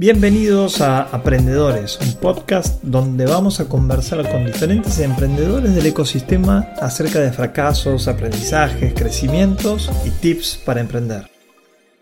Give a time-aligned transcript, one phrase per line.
[0.00, 7.18] Bienvenidos a Aprendedores, un podcast donde vamos a conversar con diferentes emprendedores del ecosistema acerca
[7.18, 11.26] de fracasos, aprendizajes, crecimientos y tips para emprender.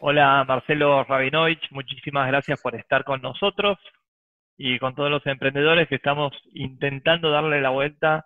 [0.01, 3.79] Hola Marcelo Rabinovich, muchísimas gracias por estar con nosotros
[4.59, 8.23] y con todos los emprendedores que estamos intentando darle la vuelta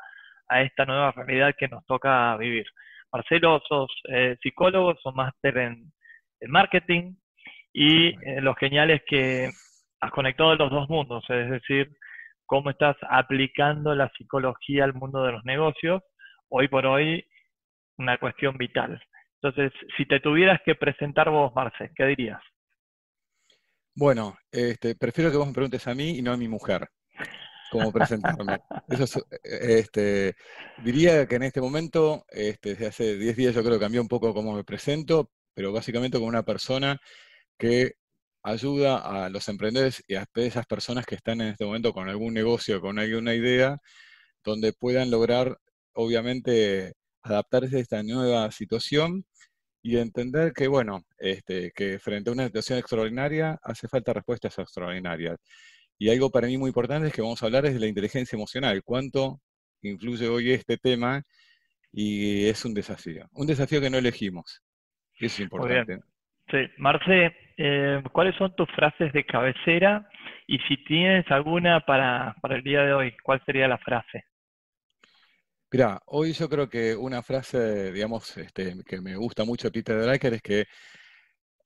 [0.49, 2.67] a esta nueva realidad que nos toca vivir.
[3.13, 5.93] Marcelo, sos eh, psicólogo, sos máster en,
[6.41, 7.15] en marketing,
[7.73, 9.51] y eh, lo genial es que
[10.01, 11.91] has conectado los dos mundos, es decir,
[12.47, 16.03] cómo estás aplicando la psicología al mundo de los negocios,
[16.49, 17.25] hoy por hoy
[17.99, 19.01] una cuestión vital.
[19.43, 22.41] Entonces, si te tuvieras que presentar vos, Marce, ¿qué dirías?
[23.95, 26.89] Bueno, este, prefiero que vos me preguntes a mí y no a mi mujer
[27.71, 28.59] cómo presentarme.
[28.89, 30.35] Eso este,
[30.83, 34.09] diría que en este momento, este, desde hace 10 días yo creo que cambió un
[34.09, 36.99] poco cómo me presento, pero básicamente como una persona
[37.61, 37.93] que
[38.43, 42.35] ayuda a los emprendedores y a esas personas que están en este momento con algún
[42.35, 43.79] negocio, con alguna idea,
[44.45, 45.59] donde puedan lograr,
[45.93, 49.27] obviamente, adaptarse a esta nueva situación
[49.83, 55.39] y entender que, bueno, este, que frente a una situación extraordinaria hace falta respuestas extraordinarias.
[55.99, 58.37] Y algo para mí muy importante es que vamos a hablar es de la inteligencia
[58.37, 59.41] emocional, cuánto
[59.83, 61.23] influye hoy este tema
[61.93, 64.63] y es un desafío, un desafío que no elegimos.
[65.19, 66.01] Eso es importante.
[66.51, 70.09] Sí, Marce, eh, ¿cuáles son tus frases de cabecera?
[70.49, 74.25] Y si tienes alguna para, el día de hoy, ¿cuál sería la frase?
[75.71, 80.35] Mira, hoy yo creo que una frase, digamos, este, que me gusta mucho Peter Drucker
[80.35, 80.67] es que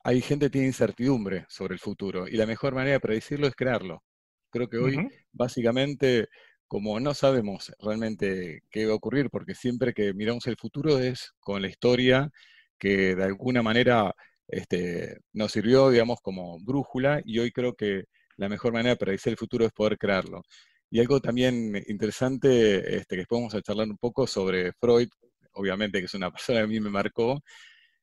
[0.02, 3.54] hay gente que tiene incertidumbre sobre el futuro y la mejor manera de predecirlo es
[3.54, 4.02] crearlo.
[4.50, 6.28] Creo que hoy, básicamente,
[6.68, 11.32] como no sabemos realmente qué va a ocurrir, porque siempre que miramos el futuro es
[11.40, 12.30] con la historia
[12.78, 14.14] que de alguna manera
[14.48, 18.04] este, nos sirvió, digamos, como brújula y hoy creo que
[18.36, 20.42] la mejor manera de predecir el futuro es poder crearlo.
[20.90, 25.08] Y algo también interesante, este, que a charlar un poco sobre Freud,
[25.52, 27.42] obviamente que es una persona que a mí me marcó,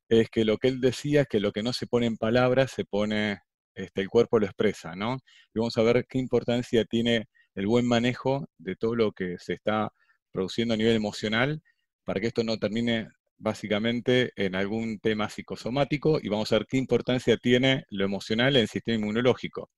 [0.09, 2.71] es que lo que él decía es que lo que no se pone en palabras
[2.71, 3.39] se pone,
[3.75, 5.19] este, el cuerpo lo expresa, ¿no?
[5.53, 9.53] Y vamos a ver qué importancia tiene el buen manejo de todo lo que se
[9.53, 9.91] está
[10.31, 11.61] produciendo a nivel emocional
[12.03, 13.09] para que esto no termine
[13.41, 18.61] básicamente en algún tema psicosomático y vamos a ver qué importancia tiene lo emocional en
[18.61, 19.69] el sistema inmunológico,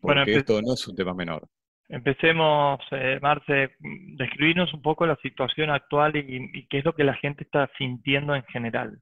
[0.00, 1.46] porque esto no es un tema menor.
[1.88, 3.76] Empecemos, eh, Marce,
[4.16, 8.34] describirnos un poco la situación actual y, qué es lo que la gente está sintiendo
[8.34, 8.98] en general.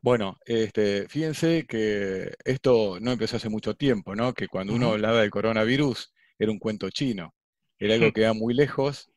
[0.00, 4.34] Bueno, este, fíjense que esto no empezó hace mucho tiempo, ¿no?
[4.34, 7.34] Que cuando uno hablaba del coronavirus era un cuento chino,
[7.78, 9.11] era algo que era muy lejos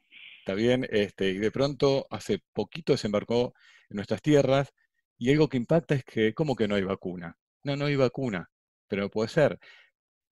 [0.46, 0.88] ¿está bien?
[0.92, 3.54] Este, y de pronto, hace poquito desembarcó
[3.90, 4.72] en nuestras tierras,
[5.18, 7.38] y algo que impacta es que, ¿cómo que no hay vacuna?
[7.64, 8.50] No, no hay vacuna,
[8.88, 9.60] pero puede ser.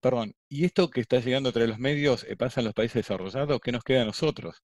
[0.01, 3.59] Perdón, ¿y esto que está llegando entre los medios eh, pasa en los países desarrollados?
[3.61, 4.57] ¿Qué nos queda a nosotros?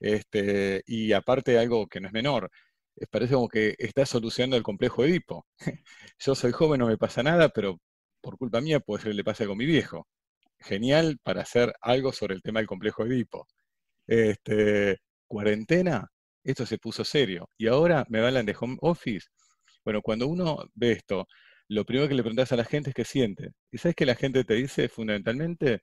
[0.00, 2.50] Este, y aparte algo que no es menor,
[3.10, 5.46] parece como que está solucionando el complejo Edipo.
[6.20, 7.80] Yo soy joven, no me pasa nada, pero
[8.20, 10.08] por culpa mía puede ser que le pase con mi viejo.
[10.60, 13.48] Genial para hacer algo sobre el tema del complejo Edipo
[14.06, 16.10] este, cuarentena,
[16.44, 17.48] esto se puso serio.
[17.58, 19.28] Y ahora me hablan de home office.
[19.84, 21.26] Bueno, cuando uno ve esto,
[21.68, 23.52] lo primero que le preguntas a la gente es qué siente.
[23.70, 25.80] ¿Y sabes que la gente te dice fundamentalmente?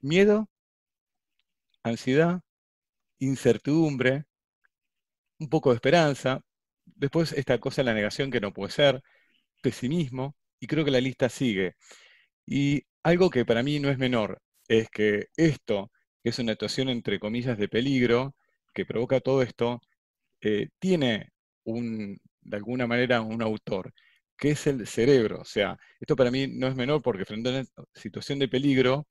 [0.00, 0.48] Miedo,
[1.84, 2.40] ansiedad,
[3.18, 4.24] incertidumbre,
[5.38, 6.40] un poco de esperanza,
[6.84, 9.02] después esta cosa de la negación que no puede ser,
[9.62, 11.76] pesimismo, y creo que la lista sigue.
[12.46, 15.90] Y algo que para mí no es menor es que esto
[16.22, 18.34] que es una situación entre comillas de peligro
[18.72, 19.80] que provoca todo esto,
[20.40, 21.30] eh, tiene
[21.64, 23.92] un, de alguna manera un autor,
[24.36, 25.40] que es el cerebro.
[25.40, 29.06] O sea, esto para mí no es menor porque frente a una situación de peligro,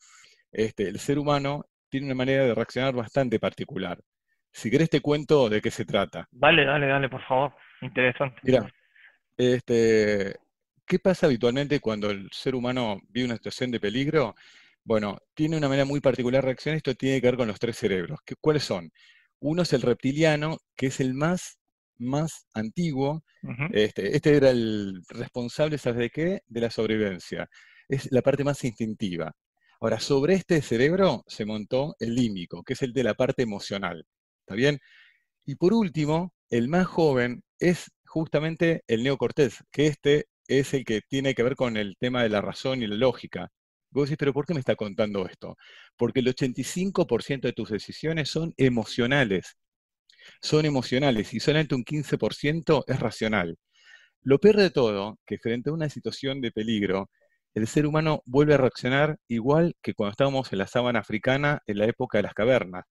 [0.51, 3.99] este, el ser humano tiene una manera de reaccionar bastante particular.
[4.51, 6.27] Si querés te cuento de qué se trata.
[6.31, 7.53] Dale, dale, dale, por favor.
[7.81, 8.39] Interesante.
[8.43, 8.69] Mira,
[9.37, 10.35] este,
[10.85, 14.35] ¿qué pasa habitualmente cuando el ser humano vive una situación de peligro?
[14.83, 16.77] Bueno, tiene una manera muy particular de reaccionar.
[16.77, 18.19] Esto tiene que ver con los tres cerebros.
[18.41, 18.91] ¿Cuáles son?
[19.39, 21.59] Uno es el reptiliano, que es el más,
[21.97, 23.23] más antiguo.
[23.71, 26.41] este, este, era el responsable, ¿sabes de qué?
[26.47, 27.47] De la sobrevivencia.
[27.87, 29.33] Es la parte más instintiva.
[29.79, 34.05] Ahora, sobre este cerebro se montó el límbico, que es el de la parte emocional.
[34.41, 34.79] ¿Está bien?
[35.45, 41.01] Y por último, el más joven es justamente el neocortés, que este es el que
[41.01, 43.49] tiene que ver con el tema de la razón y la lógica.
[43.91, 45.57] Vos decís, pero ¿por qué me está contando esto?
[45.97, 49.57] Porque el 85% de tus decisiones son emocionales.
[50.41, 53.57] Son emocionales y solamente un 15% es racional.
[54.23, 57.09] Lo peor de todo, que frente a una situación de peligro,
[57.53, 61.79] el ser humano vuelve a reaccionar igual que cuando estábamos en la sábana africana en
[61.79, 62.85] la época de las cavernas.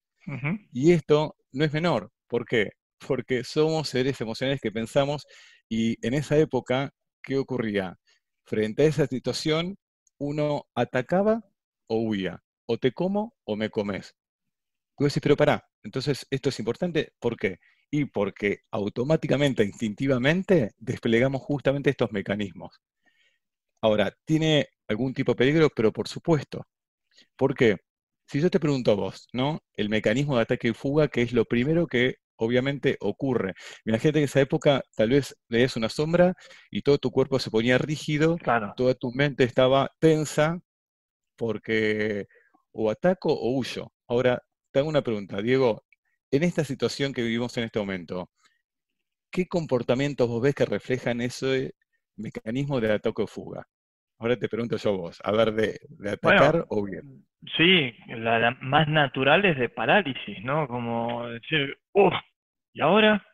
[0.73, 2.11] Y esto no es menor.
[2.27, 2.71] ¿Por qué?
[3.07, 5.27] Porque somos seres emocionales que pensamos
[5.69, 6.91] y en esa época,
[7.23, 7.97] ¿qué ocurría?
[8.45, 9.77] Frente a esa situación,
[10.19, 11.45] uno atacaba
[11.87, 12.43] o huía.
[12.67, 14.15] O te como o me comes.
[14.97, 17.59] Tú decís, pero pará, entonces esto es importante, ¿por qué?
[17.91, 22.81] Y porque automáticamente, instintivamente, desplegamos justamente estos mecanismos.
[23.81, 25.71] Ahora, ¿tiene algún tipo de peligro?
[25.75, 26.67] Pero por supuesto.
[27.37, 27.77] ¿Por qué?
[28.27, 29.61] Si yo te pregunto a vos, ¿no?
[29.77, 33.55] El mecanismo de ataque y fuga, que es lo primero que obviamente ocurre.
[33.85, 36.35] Imagínate que en esa época tal vez veías una sombra
[36.71, 38.39] y todo tu cuerpo se ponía rígido,
[38.77, 40.61] toda tu mente estaba tensa
[41.37, 42.27] porque
[42.73, 43.93] o ataco o huyo.
[44.07, 45.85] Ahora, te hago una pregunta, Diego,
[46.31, 48.31] en esta situación que vivimos en este momento,
[49.31, 51.75] ¿qué comportamientos vos ves que reflejan ese
[52.17, 53.67] mecanismo de ataque o fuga?
[54.19, 55.81] Ahora te pregunto yo vos, a ver, de,
[56.11, 57.28] atacar o bien.
[57.57, 60.67] Sí, la, más natural es de parálisis, ¿no?
[60.67, 62.15] Como decir, uff,
[62.73, 63.25] ¿y ahora?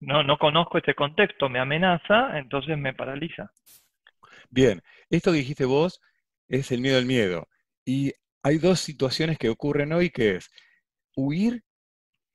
[0.00, 3.50] No, no conozco este contexto, me amenaza, entonces me paraliza.
[4.50, 6.00] Bien, esto que dijiste vos
[6.48, 7.48] es el miedo al miedo.
[7.86, 8.12] Y
[8.42, 10.50] hay dos situaciones que ocurren hoy, que es
[11.16, 11.62] huir,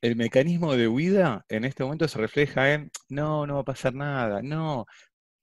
[0.02, 3.94] el mecanismo de huida en este momento se refleja en, no, no va a pasar
[3.94, 4.86] nada, no,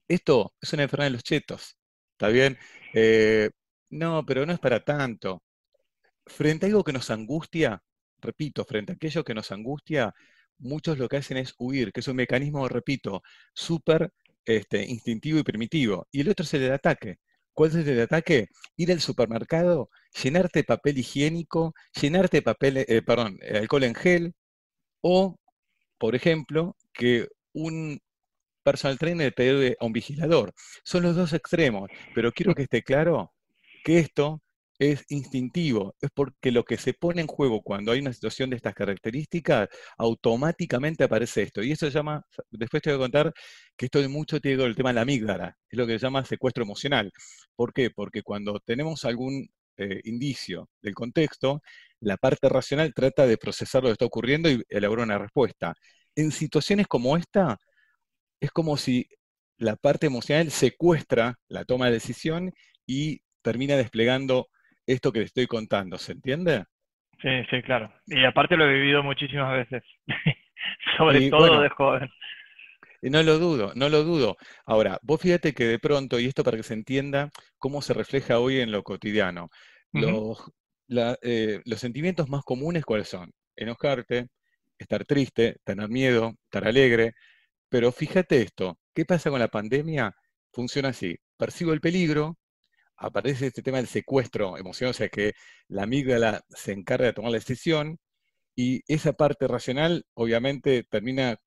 [0.07, 1.77] esto es una enfermedad de los chetos,
[2.13, 2.57] ¿está bien?
[2.93, 3.49] Eh,
[3.89, 5.43] no, pero no es para tanto.
[6.27, 7.81] Frente a algo que nos angustia,
[8.19, 10.13] repito, frente a aquello que nos angustia,
[10.59, 13.21] muchos lo que hacen es huir, que es un mecanismo, repito,
[13.53, 14.11] súper
[14.45, 16.07] este, instintivo y primitivo.
[16.11, 17.19] Y el otro es el ataque.
[17.53, 18.47] ¿Cuál es el ataque?
[18.75, 19.89] Ir al supermercado,
[20.23, 24.33] llenarte de papel higiénico, llenarte de papel, eh, perdón, alcohol en gel,
[25.01, 25.37] o,
[25.97, 27.99] por ejemplo, que un
[28.63, 30.53] personal trainer pegue a un vigilador.
[30.83, 33.33] Son los dos extremos, pero quiero que esté claro
[33.83, 34.41] que esto
[34.79, 38.57] es instintivo, es porque lo que se pone en juego cuando hay una situación de
[38.57, 41.63] estas características, automáticamente aparece esto.
[41.63, 43.33] Y eso se llama, después te voy a contar
[43.75, 46.25] que esto de mucho tiene el tema de la amígdala, es lo que se llama
[46.25, 47.11] secuestro emocional.
[47.55, 47.89] ¿Por qué?
[47.89, 51.61] Porque cuando tenemos algún eh, indicio del contexto,
[51.99, 55.73] la parte racional trata de procesar lo que está ocurriendo y elaborar una respuesta.
[56.15, 57.57] En situaciones como esta,
[58.39, 59.07] es como si
[59.57, 62.53] la parte emocional secuestra la toma de decisión
[62.85, 64.47] y termina desplegando
[64.87, 66.63] esto que le estoy contando, ¿se entiende?
[67.21, 67.93] Sí, sí, claro.
[68.05, 69.83] Y aparte lo he vivido muchísimas veces,
[70.97, 72.09] sobre todo de joven.
[73.01, 74.37] No lo dudo, no lo dudo.
[74.65, 78.39] Ahora, vos fíjate que de pronto, y esto para que se entienda cómo se refleja
[78.39, 79.49] hoy en lo cotidiano,
[79.91, 80.51] los,
[81.21, 83.31] eh, los sentimientos más comunes, ¿cuáles son?
[83.55, 84.29] Enojarte,
[84.77, 87.13] estar triste, tener miedo, estar alegre.
[87.69, 90.15] Pero fíjate esto, ¿qué pasa con la pandemia?
[90.51, 91.17] Funciona así.
[91.37, 92.37] Percibo el peligro,
[92.97, 95.33] aparece este tema del secuestro emocional, o sea que
[95.67, 97.99] la amígdala se encarga de tomar la decisión
[98.55, 101.37] y esa parte racional obviamente termina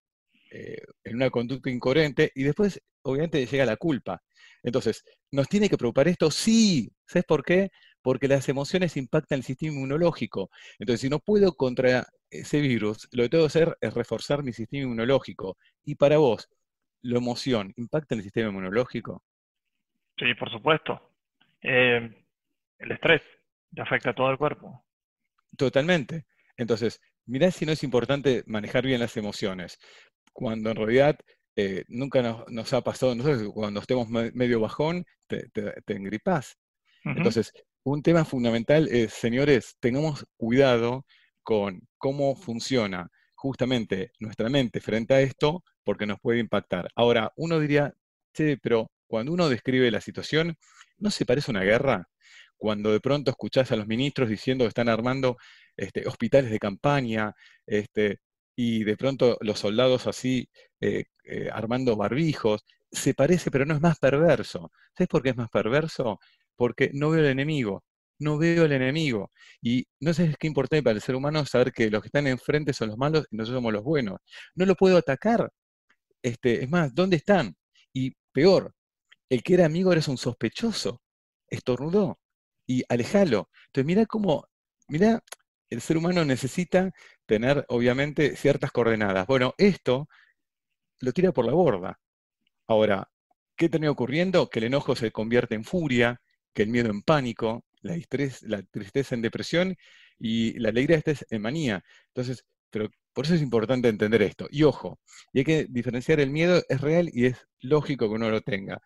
[0.51, 4.21] eh, en una conducta incoherente y después obviamente llega la culpa.
[4.63, 6.31] Entonces, ¿nos tiene que preocupar esto?
[6.31, 6.91] Sí.
[7.05, 7.71] ¿Sabes por qué?
[8.01, 10.49] Porque las emociones impactan el sistema inmunológico.
[10.79, 14.53] Entonces, si no puedo contra ese virus, lo que tengo que hacer es reforzar mi
[14.53, 15.57] sistema inmunológico.
[15.83, 16.49] Y para vos,
[17.01, 19.23] ¿la emoción impacta en el sistema inmunológico?
[20.17, 21.10] Sí, por supuesto.
[21.61, 22.25] Eh,
[22.79, 23.21] el estrés
[23.73, 24.85] te afecta a todo el cuerpo.
[25.57, 26.25] Totalmente.
[26.57, 29.79] Entonces, mirá si no es importante manejar bien las emociones,
[30.33, 31.17] cuando en realidad
[31.55, 36.57] eh, nunca nos, ha pasado nosotros, cuando estemos medio bajón, te, te, engripás.
[37.03, 37.51] Entonces,
[37.83, 41.05] un tema fundamental es, señores, tengamos cuidado
[41.43, 46.89] con cómo funciona justamente nuestra mente frente a esto, porque nos puede impactar.
[46.95, 47.93] Ahora, uno diría,
[48.33, 50.57] sí, pero cuando uno describe la situación,
[50.97, 52.07] ¿no se parece a una guerra?
[52.55, 55.35] Cuando de pronto escuchás a los ministros diciendo que están armando
[55.75, 57.33] este, hospitales de campaña,
[57.65, 58.19] este,
[58.55, 60.47] y de pronto los soldados así
[60.79, 64.71] eh, eh, armando barbijos, se parece, pero no es más perverso.
[64.97, 66.17] ¿Sabes por qué es más perverso?
[66.55, 67.83] Porque no veo el enemigo,
[68.19, 69.31] no veo el enemigo.
[69.61, 72.71] Y no sé qué importante para el ser humano saber que los que están enfrente
[72.71, 74.19] son los malos y nosotros somos los buenos.
[74.55, 75.51] No lo puedo atacar.
[76.23, 77.55] Este, es más, ¿dónde están?
[77.93, 78.73] Y peor,
[79.31, 81.01] el que era amigo eres un sospechoso,
[81.47, 82.19] estornudó
[82.67, 83.49] y alejalo.
[83.67, 84.45] Entonces, mira cómo,
[84.89, 85.23] mira,
[85.69, 86.91] el ser humano necesita
[87.25, 89.25] tener, obviamente, ciertas coordenadas.
[89.27, 90.09] Bueno, esto
[90.99, 91.99] lo tira por la borda.
[92.67, 93.09] Ahora,
[93.55, 94.49] ¿qué termina ocurriendo?
[94.49, 96.21] Que el enojo se convierte en furia,
[96.53, 97.95] que el miedo en pánico, la,
[98.69, 99.77] tristeza en depresión
[100.19, 101.83] y la alegría es en manía.
[102.07, 104.47] Entonces, pero por eso es importante entender esto.
[104.51, 104.99] Y ojo,
[105.31, 108.81] y hay que diferenciar el miedo, es real y es lógico que uno lo tenga.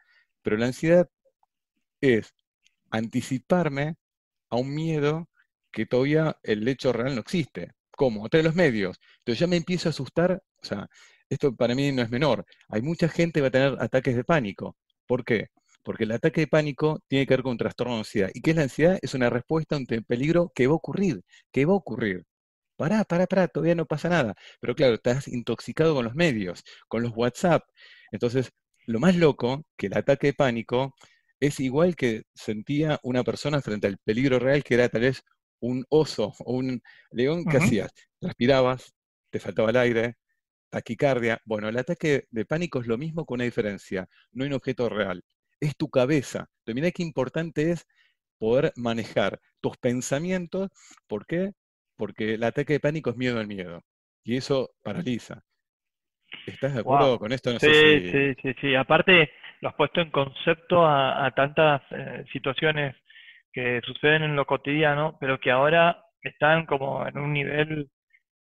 [0.46, 1.10] Pero la ansiedad
[2.02, 2.36] es
[2.92, 3.96] anticiparme
[4.52, 5.28] a un miedo
[5.72, 7.72] que todavía el hecho real no existe.
[7.92, 8.25] ¿Cómo?
[8.25, 9.00] A de los medios.
[9.20, 10.88] Entonces ya me empiezo a asustar, o sea,
[11.30, 12.46] esto para mí no es menor.
[12.70, 14.78] Hay mucha gente que va a tener ataques de pánico.
[15.08, 15.48] ¿Por qué?
[15.84, 18.30] Porque el ataque de pánico tiene que ver con un trastorno de ansiedad.
[18.34, 19.00] ¿Y qué es la ansiedad?
[19.02, 22.24] Es una respuesta ante el peligro que va a ocurrir, que va a ocurrir.
[22.78, 24.36] Pará, pará, pará, todavía no pasa nada.
[24.60, 27.64] Pero claro, estás intoxicado con los medios, con los WhatsApp.
[28.12, 28.52] Entonces,
[28.86, 30.96] lo más loco, que el ataque de pánico
[31.39, 35.24] es igual que sentía una persona frente al peligro real, que era tal vez
[35.60, 37.92] un oso o un león, ¿qué hacías?
[38.22, 38.94] Respirabas,
[39.30, 40.15] te faltaba el aire,
[40.70, 41.42] taquicardia.
[41.46, 44.89] Bueno, el ataque de pánico es lo mismo con una diferencia, no hay un objeto
[44.89, 45.24] real,
[45.60, 46.50] es tu cabeza.
[46.63, 47.86] Pero mira qué importante es
[48.38, 50.70] poder manejar tus pensamientos.
[51.08, 51.54] ¿Por qué?
[51.96, 53.82] Porque el ataque de pánico es miedo al miedo.
[54.24, 55.44] Y eso paraliza.
[56.46, 57.51] ¿Estás de acuerdo con esto?
[57.60, 58.75] sí, sí, sí, sí.
[58.75, 62.96] Aparte, lo has puesto en concepto a, tantas eh, situaciones
[63.51, 67.89] que suceden en lo cotidiano, pero que ahora están como en un nivel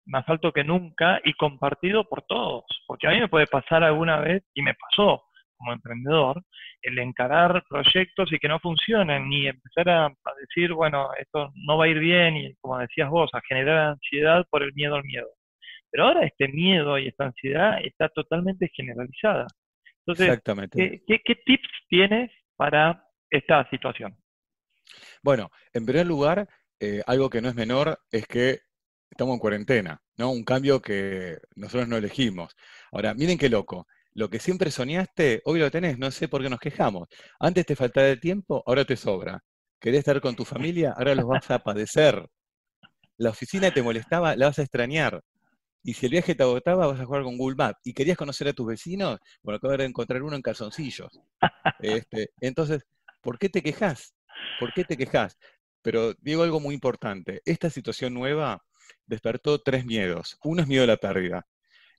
[0.05, 2.63] más alto que nunca y compartido por todos.
[2.87, 5.23] Porque a mí me puede pasar alguna vez, y me pasó
[5.57, 6.43] como emprendedor,
[6.81, 11.85] el encarar proyectos y que no funcionen, ni empezar a, decir, bueno, esto no va
[11.85, 15.27] a ir bien, y como decías vos, a generar ansiedad por el miedo al miedo.
[15.95, 19.47] Pero ahora este miedo y esta ansiedad está totalmente generalizada.
[19.99, 21.01] Entonces, Exactamente.
[21.07, 24.13] ¿qué, tips tienes para esta situación?
[25.23, 26.49] Bueno, en primer lugar,
[26.81, 28.59] eh, algo que no es menor es que
[29.09, 30.31] estamos en cuarentena, ¿no?
[30.31, 32.57] Un cambio que nosotros no elegimos.
[32.91, 33.87] Ahora, miren qué loco.
[34.15, 37.07] Lo que siempre soñaste, hoy lo tenés, no sé por qué nos quejamos.
[37.39, 39.41] Antes te faltaba el tiempo, ahora te sobra.
[39.79, 42.27] Querés estar con tu familia, ahora los vas a padecer.
[43.15, 45.21] La oficina te molestaba, la vas a extrañar.
[45.85, 47.79] Y si el viaje te agotaba, vas a jugar con Google Maps.
[47.83, 51.21] Y querías conocer a tus vecinos, bueno, acabas de encontrar uno en calzoncillos.
[51.79, 52.87] Este, entonces,
[53.21, 54.15] ¿por qué te quejas?
[54.59, 55.37] ¿Por qué te quejas?
[55.83, 57.43] Pero digo algo muy importante.
[57.45, 58.63] Esta situación nueva
[59.05, 60.39] despertó tres miedos.
[60.43, 61.45] Uno es miedo a la pérdida.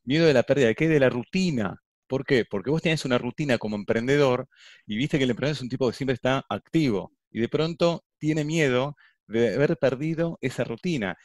[0.03, 0.89] Miedo de la pérdida de qué?
[0.89, 1.81] De la rutina.
[2.09, 2.45] ¿Por qué?
[2.45, 4.49] Porque vos tenés una rutina como emprendedor
[4.85, 8.05] y viste que el emprendedor es un tipo que siempre está activo y de pronto
[8.19, 8.97] tiene miedo
[9.29, 11.17] de haber perdido esa rutina.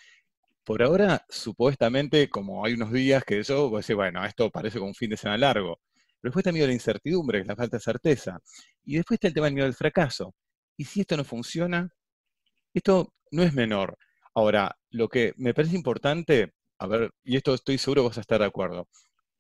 [0.64, 4.90] Por ahora, supuestamente, como hay unos días que eso, vos decís, bueno, esto parece como
[4.90, 5.80] un fin de semana largo.
[6.20, 8.40] Pero después está miedo a la incertidumbre, la falta de certeza.
[8.84, 10.36] Y después está el tema del miedo al fracaso.
[10.78, 11.90] ¿Y si esto no funciona?
[12.74, 13.98] Esto no es menor.
[14.36, 18.22] Ahora, lo que me parece importante, a ver, y esto estoy seguro que vas a
[18.22, 18.88] estar de acuerdo,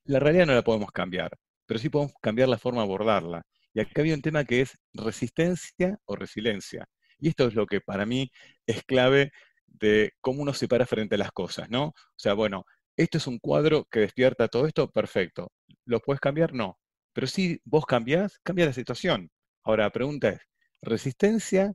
[0.05, 3.43] la realidad no la podemos cambiar, pero sí podemos cambiar la forma de abordarla.
[3.73, 6.87] Y acá había un tema que es resistencia o resiliencia.
[7.19, 8.31] Y esto es lo que para mí
[8.65, 9.31] es clave
[9.71, 11.85] de cómo uno se para frente a las cosas, ¿no?
[11.87, 12.65] O sea, bueno,
[12.97, 15.51] esto es un cuadro que despierta todo esto, perfecto.
[15.85, 16.53] ¿Lo puedes cambiar?
[16.53, 16.77] No.
[17.13, 19.29] Pero si vos cambiás, cambia la situación.
[19.63, 20.39] Ahora, la pregunta es,
[20.81, 21.73] ¿resistencia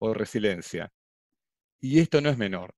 [0.00, 0.90] o resiliencia?
[1.80, 2.74] Y esto no es menor.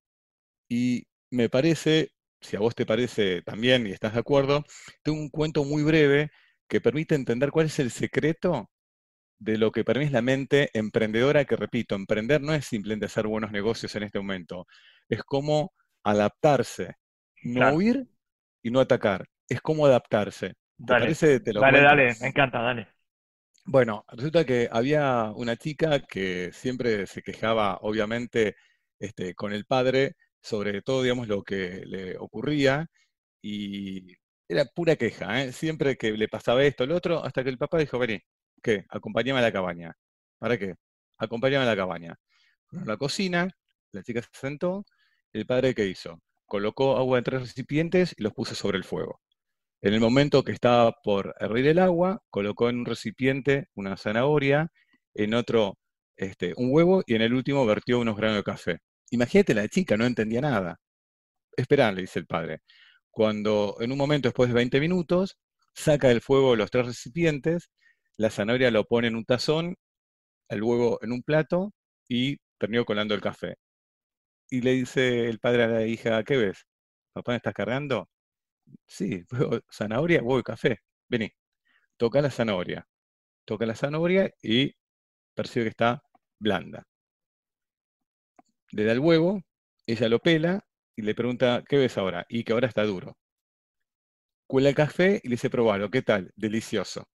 [0.68, 2.10] Y me parece,
[2.40, 4.64] si a vos te parece también y estás de acuerdo,
[5.02, 6.30] tengo un cuento muy breve
[6.68, 8.70] que permite entender cuál es el secreto
[9.40, 13.06] de lo que para mí es la mente emprendedora, que repito, emprender no es simplemente
[13.06, 14.66] hacer buenos negocios en este momento,
[15.08, 15.72] es como
[16.04, 16.96] adaptarse,
[17.42, 18.06] no huir
[18.62, 20.50] y no atacar, es como adaptarse.
[20.50, 21.40] ¿Te dale, parece?
[21.40, 22.86] Te lo dale, dale, me encanta, dale.
[23.64, 28.56] Bueno, resulta que había una chica que siempre se quejaba, obviamente,
[28.98, 32.86] este, con el padre sobre todo, digamos, lo que le ocurría
[33.42, 34.14] y
[34.48, 35.52] era pura queja, ¿eh?
[35.52, 38.20] siempre que le pasaba esto, lo otro, hasta que el papá dijo, vení,
[38.62, 38.84] ¿qué?
[38.88, 39.96] Acompáñame a la cabaña.
[40.38, 40.74] ¿Para qué?
[41.18, 42.18] Acompáñame a la cabaña.
[42.72, 43.48] En la cocina,
[43.92, 44.84] la chica se sentó,
[45.32, 46.20] el padre ¿qué hizo?
[46.46, 49.20] Colocó agua en tres recipientes y los puso sobre el fuego.
[49.82, 54.70] En el momento que estaba por hervir el agua, colocó en un recipiente una zanahoria,
[55.14, 55.78] en otro
[56.16, 58.78] este, un huevo y en el último vertió unos granos de café.
[59.10, 60.78] Imagínate la chica, no entendía nada.
[61.56, 62.60] Esperá, le dice el padre.
[63.10, 65.38] Cuando en un momento después de 20 minutos,
[65.74, 67.70] saca del fuego los tres recipientes,
[68.18, 69.76] la zanahoria lo pone en un tazón,
[70.48, 71.72] el huevo en un plato
[72.08, 73.56] y terminó colando el café.
[74.50, 76.66] Y le dice el padre a la hija, ¿qué ves?
[77.12, 78.08] ¿Papá me estás cargando?
[78.86, 79.24] Sí,
[79.72, 80.80] zanahoria, huevo y café.
[81.08, 81.30] Vení,
[81.98, 82.86] toca la zanahoria.
[83.46, 84.74] Toca la zanahoria y
[85.34, 86.02] percibe que está
[86.40, 86.86] blanda
[88.72, 89.42] le da el huevo,
[89.86, 90.64] ella lo pela
[90.96, 92.26] y le pregunta, ¿qué ves ahora?
[92.28, 93.16] Y que ahora está duro.
[94.46, 96.30] Cuela el café y le dice, probalo, ¿qué tal?
[96.36, 97.08] Delicioso.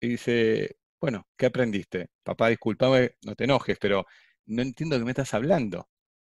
[0.00, 2.08] Y dice, bueno, ¿qué aprendiste?
[2.22, 4.06] Papá, discúlpame, no te enojes, pero
[4.46, 5.88] no entiendo de qué me estás hablando.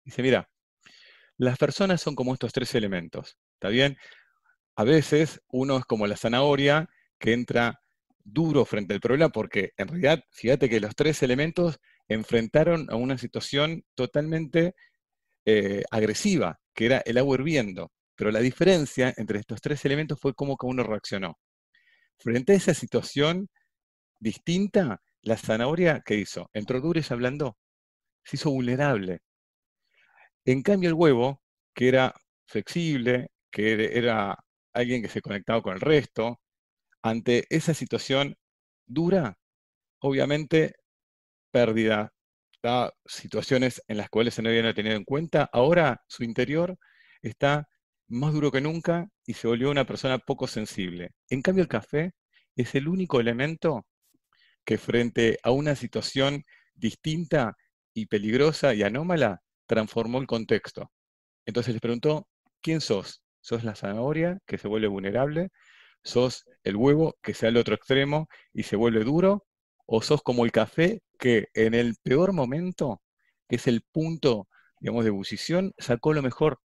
[0.04, 0.48] Dice, mira,
[1.38, 3.96] las personas son como estos tres elementos, ¿está bien?
[4.76, 7.80] A veces uno es como la zanahoria que entra
[8.24, 13.18] duro frente al problema, porque en realidad, fíjate que los tres elementos enfrentaron a una
[13.18, 14.74] situación totalmente
[15.46, 17.92] eh, agresiva, que era el agua hirviendo.
[18.16, 21.38] Pero la diferencia entre estos tres elementos fue cómo cada uno reaccionó.
[22.18, 23.48] Frente a esa situación
[24.18, 26.50] distinta, la zanahoria, ¿qué hizo?
[26.52, 27.56] Entró dura y se ablandó.
[28.24, 29.20] Se hizo vulnerable.
[30.44, 31.42] En cambio, el huevo,
[31.74, 32.14] que era
[32.46, 34.36] flexible, que era
[34.72, 36.40] alguien que se conectaba con el resto,
[37.02, 38.36] ante esa situación
[38.86, 39.38] dura,
[40.00, 40.74] obviamente
[41.50, 42.12] pérdida,
[43.06, 46.76] situaciones en las cuales se no habían tenido en cuenta, ahora su interior
[47.22, 47.68] está
[48.08, 51.12] más duro que nunca y se volvió una persona poco sensible.
[51.28, 52.12] En cambio, el café
[52.56, 53.86] es el único elemento
[54.66, 56.44] que frente a una situación
[56.74, 57.56] distinta
[57.94, 60.90] y peligrosa y anómala, transformó el contexto.
[61.46, 62.28] Entonces les preguntó,
[62.60, 63.22] ¿quién sos?
[63.40, 65.50] ¿Sos la zanahoria que se vuelve vulnerable?
[66.02, 69.46] ¿Sos el huevo que sea al otro extremo y se vuelve duro?
[69.86, 73.00] ¿O sos como el café que en el peor momento,
[73.48, 74.48] que es el punto,
[74.80, 76.58] digamos, de ebullición, sacó lo mejor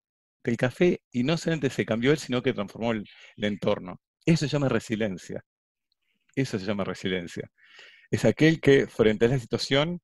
[0.44, 3.06] del café y no solamente se cambió él, sino que transformó el,
[3.38, 4.02] entorno?
[4.26, 5.44] Eso se llama resiliencia.
[6.36, 7.52] Eso se llama resiliencia.
[8.12, 10.02] Es aquel que frente a la situación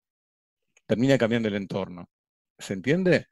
[0.88, 2.08] termina cambiando el entorno.
[2.58, 3.28] ¿Se entiende?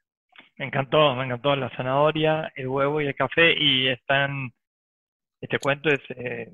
[0.58, 4.52] Me encantó, me encantó la zanahoria, el huevo y el café y están,
[5.40, 6.52] este cuento es, eh,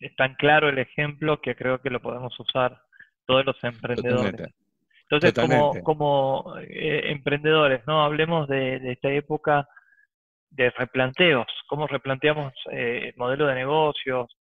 [0.00, 2.80] es tan claro el ejemplo que creo que lo podemos usar
[3.26, 4.54] todos los emprendedores.
[5.10, 8.04] Entonces, como, como eh, emprendedores, ¿no?
[8.04, 9.66] Hablemos de, esta época
[10.50, 14.36] de replanteos, cómo replanteamos eh, el modelo de negocios,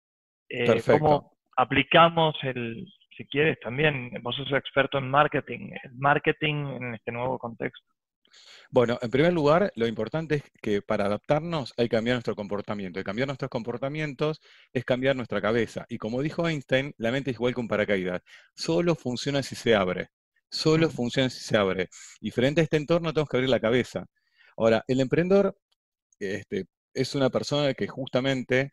[0.49, 6.94] eh, cómo aplicamos el, si quieres también, vos sos experto en marketing, el marketing en
[6.94, 7.87] este nuevo contexto.
[8.71, 12.99] Bueno, en primer lugar, lo importante es que para adaptarnos hay que cambiar nuestro comportamiento.
[12.99, 14.40] Y cambiar nuestros comportamientos
[14.73, 15.87] es cambiar nuestra cabeza.
[15.88, 18.23] Y como dijo Einstein, la mente es igual que un paracaídas.
[18.54, 20.09] Solo funciona si se abre.
[20.50, 21.88] Solo funciona si se abre.
[22.21, 24.06] Y frente a este entorno tenemos que abrir la cabeza.
[24.56, 25.56] Ahora, el emprendedor
[26.18, 28.70] este, es una persona que justamente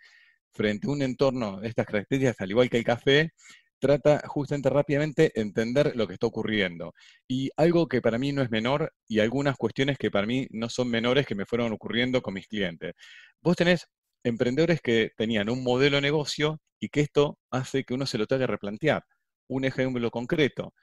[0.54, 3.32] frente a un entorno de estas características, al igual que el café,
[3.82, 6.94] trata justamente rápidamente entender lo que está ocurriendo.
[7.28, 10.70] Y algo que para mí no es menor y algunas cuestiones que para mí no
[10.70, 12.94] son menores que me fueron ocurriendo con mis clientes.
[13.42, 13.88] Vos tenés
[14.24, 18.28] emprendedores que tenían un modelo de negocio y que esto hace que uno se lo
[18.28, 19.04] tenga que replantear.
[19.50, 20.74] Un ejemplo concreto.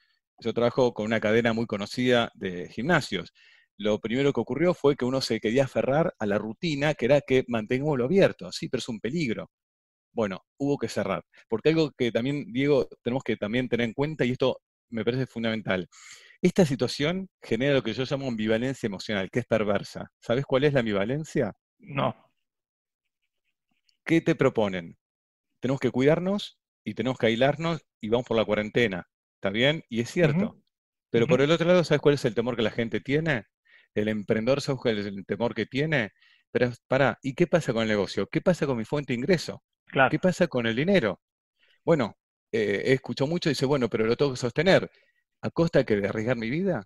[0.40, 3.32] Yo trabajo con una cadena muy conocida de gimnasios.
[3.78, 7.20] Lo primero que ocurrió fue que uno se quería aferrar a la rutina, que era
[7.20, 8.50] que mantengámoslo abierto.
[8.52, 9.50] Sí, pero es un peligro.
[10.18, 11.22] Bueno, hubo que cerrar.
[11.48, 15.28] Porque algo que también, Diego, tenemos que también tener en cuenta, y esto me parece
[15.28, 15.88] fundamental,
[16.42, 20.11] esta situación genera lo que yo llamo ambivalencia emocional, que es perversa.
[20.18, 21.52] ¿Sabes cuál es la ambivalencia?
[21.78, 22.16] No.
[24.04, 24.98] ¿Qué te proponen?
[25.61, 29.07] Tenemos que cuidarnos y tenemos que aislarnos y vamos por la cuarentena.
[29.37, 29.85] ¿Está bien?
[29.88, 30.61] Y es cierto.
[31.11, 33.44] Pero por el otro lado, ¿sabes cuál es el temor que la gente tiene?
[33.94, 36.11] El emprendedor, ¿sabes cuál es el temor que tiene?
[36.50, 38.26] Pero para, ¿y qué pasa con el negocio?
[38.26, 39.62] ¿Qué pasa con mi fuente de ingreso?
[40.11, 41.20] ¿Qué pasa con el dinero?
[41.85, 42.16] Bueno,
[42.53, 44.90] eh, he escuchado mucho y dice, bueno, pero lo tengo que sostener.
[45.42, 46.85] ¿A costa que de arriesgar mi vida?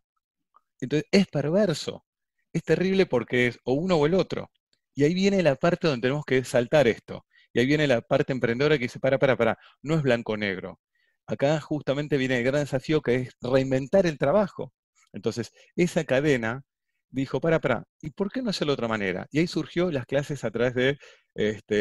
[0.81, 2.05] Entonces, es perverso.
[2.53, 4.51] Es terrible porque es o uno o el otro.
[4.95, 7.25] Y ahí viene la parte donde tenemos que saltar esto.
[7.53, 10.81] Y ahí viene la parte emprendedora que dice, para, para, para, no es blanco-negro.
[11.27, 14.73] Acá justamente viene el gran desafío que es reinventar el trabajo.
[15.13, 16.65] Entonces, esa cadena
[17.13, 19.27] dijo, para, para, ¿y por qué no hacerlo de otra manera?
[19.31, 20.99] Y ahí surgió las clases a través de,
[21.35, 21.77] este,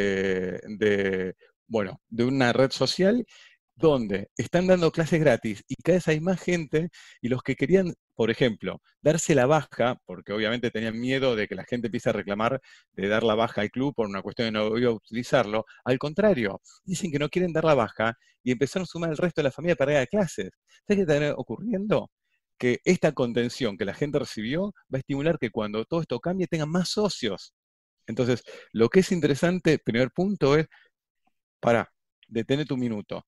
[0.77, 1.35] de,
[1.67, 3.25] bueno, de una red social
[3.75, 6.89] donde están dando clases gratis y cada vez hay más gente
[7.21, 11.55] y los que querían, por ejemplo, darse la baja, porque obviamente tenían miedo de que
[11.55, 12.61] la gente empiece a reclamar
[12.93, 15.97] de dar la baja al club por una cuestión de no iba a utilizarlo, al
[15.97, 19.45] contrario, dicen que no quieren dar la baja y empezaron a sumar el resto de
[19.45, 20.49] la familia para ir a clases.
[20.87, 22.09] ¿Sabes qué está ocurriendo?
[22.62, 26.45] Que esta contención que la gente recibió va a estimular que cuando todo esto cambie
[26.45, 27.56] tengan más socios.
[28.06, 30.67] Entonces, lo que es interesante, primer punto es,
[31.60, 31.91] para,
[32.28, 33.26] detene tu minuto.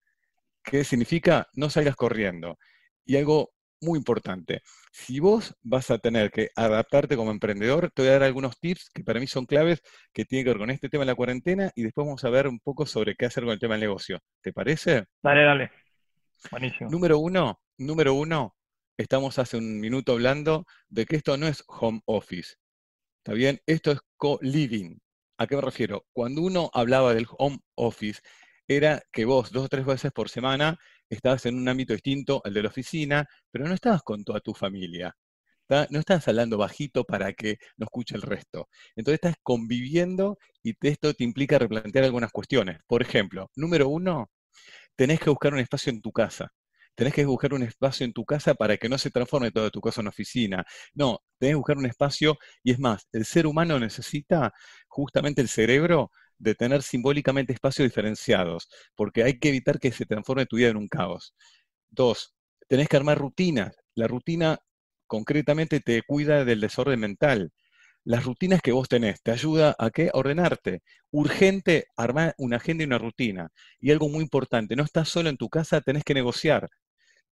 [0.64, 1.48] ¿Qué significa?
[1.54, 2.60] No salgas corriendo.
[3.06, 8.10] Y algo muy importante, si vos vas a tener que adaptarte como emprendedor, te voy
[8.10, 9.82] a dar algunos tips que para mí son claves
[10.14, 12.48] que tienen que ver con este tema de la cuarentena y después vamos a ver
[12.48, 14.20] un poco sobre qué hacer con el tema del negocio.
[14.44, 15.06] ¿Te parece?
[15.24, 15.72] Dale, dale.
[16.52, 16.92] Buenísimo.
[16.92, 18.54] Número uno, número uno,
[18.98, 22.56] estamos hace un minuto hablando de que esto no es home office.
[23.20, 23.62] ¿Está bien?
[23.66, 25.00] Esto es co-living.
[25.38, 26.06] ¿A qué me refiero?
[26.14, 28.22] Cuando uno hablaba del home office,
[28.68, 30.78] era que vos dos o tres veces por semana
[31.10, 34.54] estabas en un ámbito distinto al de la oficina, pero no estabas con toda tu
[34.54, 35.16] familia.
[35.90, 38.70] No estás hablando bajito para que no escuche el resto.
[38.96, 42.80] Entonces estás conviviendo y esto te implica replantear algunas cuestiones.
[42.86, 44.30] Por ejemplo, número uno,
[44.96, 46.54] tenés que buscar un espacio en tu casa
[46.96, 49.82] tenés que buscar un espacio en tu casa para que no se transforme toda tu
[49.82, 50.66] casa en oficina.
[50.94, 54.54] No, tenés que buscar un espacio y es más, el ser humano necesita
[54.88, 60.46] justamente el cerebro de tener simbólicamente espacios diferenciados, porque hay que evitar que se transforme
[60.46, 61.34] tu vida en un caos.
[61.90, 62.36] Dos,
[62.68, 63.76] tenés que armar rutinas.
[63.96, 64.60] La rutina
[65.08, 67.52] concretamente te cuida del desorden mental.
[68.06, 70.10] Las rutinas que vos tenés te ayuda a qué?
[70.14, 70.84] ordenarte.
[71.12, 73.50] Urgente, armar una agenda y una rutina.
[73.80, 76.70] Y algo muy importante, no estás solo en tu casa, tenés que negociar.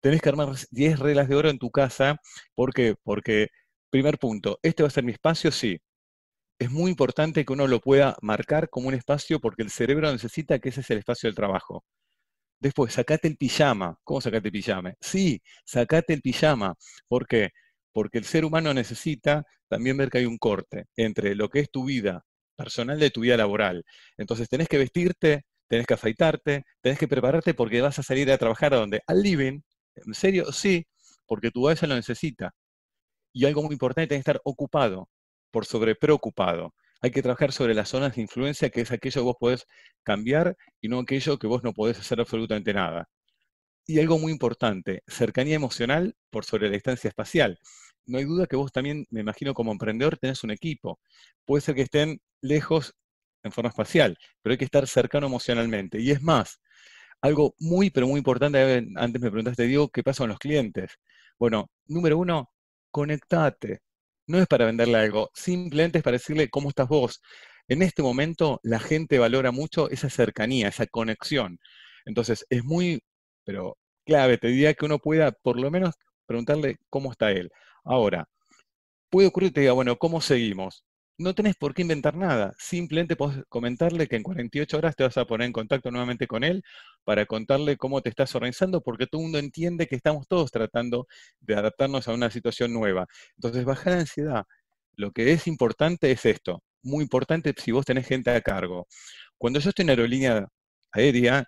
[0.02, 2.16] Tenés que armar 10 reglas de oro en tu casa.
[2.54, 2.94] ¿Por qué?
[3.04, 3.48] Porque,
[3.90, 5.50] primer punto, ¿este va a ser mi espacio?
[5.52, 5.78] Sí
[6.58, 10.58] es muy importante que uno lo pueda marcar como un espacio porque el cerebro necesita
[10.60, 11.84] que ese es el espacio del trabajo.
[12.60, 13.98] Después, sacate el pijama.
[14.04, 14.94] ¿Cómo sacate el pijama?
[15.00, 16.74] Sí, sacate el pijama.
[17.08, 17.50] ¿Por qué?
[17.92, 21.70] Porque el ser humano necesita también ver que hay un corte entre lo que es
[21.70, 22.24] tu vida
[22.56, 23.84] personal de tu vida laboral.
[24.18, 28.38] Entonces tenés que vestirte, tenés que afeitarte, tenés que prepararte porque vas a salir a
[28.38, 29.02] trabajar a donde?
[29.06, 29.60] Al living.
[29.96, 30.52] ¿En serio?
[30.52, 30.86] Sí,
[31.26, 32.54] porque tu cabeza lo necesita.
[33.32, 35.08] Y algo muy importante, que estar ocupado
[35.50, 36.74] por sobre preocupado.
[37.02, 39.66] Hay que trabajar sobre las zonas de influencia, que es aquello que vos podés
[40.04, 43.08] cambiar y no aquello que vos no podés hacer absolutamente nada.
[43.86, 47.58] Y algo muy importante, cercanía emocional por sobre la distancia espacial.
[48.06, 51.00] No hay duda que vos también, me imagino, como emprendedor tenés un equipo.
[51.44, 52.94] Puede ser que estén lejos
[53.44, 56.00] en forma espacial, pero hay que estar cercano emocionalmente.
[56.00, 56.60] Y es más,
[57.22, 60.92] algo muy, pero muy importante, antes me preguntaste, Diego, ¿qué pasa con los clientes?
[61.38, 62.50] Bueno, número uno,
[62.90, 63.80] conectate
[64.26, 67.20] no es para venderle algo, simplemente es para decirle cómo estás vos.
[67.68, 71.58] En este momento la gente valora mucho esa cercanía, esa conexión.
[72.04, 73.02] Entonces es muy,
[73.44, 75.94] pero clave, te diría que uno pueda por lo menos
[76.26, 77.50] preguntarle cómo está él.
[77.84, 78.28] Ahora,
[79.10, 80.84] puede ocurrir que te diga, bueno, ¿cómo seguimos?
[81.18, 85.16] No tenés por qué inventar nada, simplemente podés comentarle que en 48 horas te vas
[85.18, 86.62] a poner en contacto nuevamente con él
[87.04, 91.06] para contarle cómo te estás organizando, porque todo el mundo entiende que estamos todos tratando
[91.40, 93.06] de adaptarnos a una situación nueva.
[93.36, 94.44] Entonces, bajar la ansiedad.
[94.96, 98.86] Lo que es importante es esto, muy importante si vos tenés gente a cargo.
[99.38, 100.46] Cuando yo estoy en aerolínea
[100.92, 101.44] aérea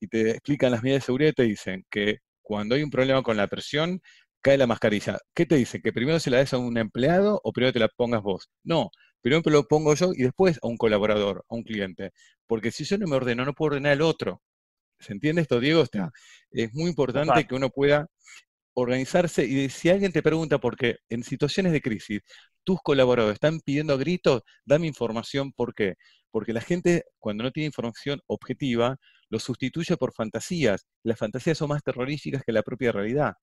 [0.00, 3.36] y te explican las medidas de seguridad, te dicen que cuando hay un problema con
[3.36, 4.00] la presión,
[4.42, 5.18] cae la mascarilla.
[5.34, 5.82] ¿Qué te dicen?
[5.82, 8.50] ¿Que primero se la des a un empleado o primero te la pongas vos?
[8.62, 12.12] No, primero lo pongo yo y después a un colaborador, a un cliente.
[12.46, 14.42] Porque si yo no me ordeno, no puedo ordenar al otro.
[14.98, 15.84] ¿Se entiende esto, Diego?
[16.50, 18.08] es muy importante que uno pueda
[18.74, 22.20] organizarse y si alguien te pregunta por qué en situaciones de crisis
[22.64, 25.94] tus colaboradores están pidiendo a gritos, dame información, ¿por qué?
[26.30, 28.96] Porque la gente cuando no tiene información objetiva
[29.30, 30.86] lo sustituye por fantasías.
[31.02, 33.34] Las fantasías son más terroríficas que la propia realidad.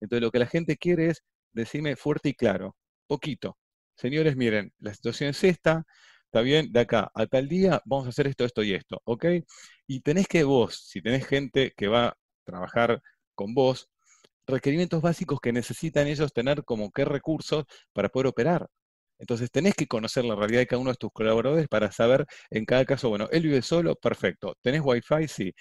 [0.00, 3.58] Entonces lo que la gente quiere es decirme fuerte y claro, poquito.
[3.96, 5.84] Señores, miren, la situación es esta,
[6.24, 9.26] está bien, de acá a tal día vamos a hacer esto, esto y esto, ¿ok?
[9.86, 13.02] Y tenés que vos, si tenés gente que va a trabajar
[13.34, 13.88] con vos,
[14.46, 18.68] requerimientos básicos que necesitan ellos tener como qué recursos para poder operar.
[19.18, 22.64] Entonces tenés que conocer la realidad de cada uno de tus colaboradores para saber en
[22.64, 24.56] cada caso, bueno, él vive solo, perfecto.
[24.62, 25.28] ¿Tenés Wi-Fi?
[25.28, 25.52] Sí.